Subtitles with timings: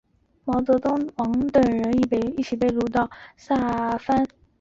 [0.45, 1.09] 毛凤朝同尚宁
[1.41, 3.07] 王等人一起被掳到
[3.37, 4.25] 萨摩藩。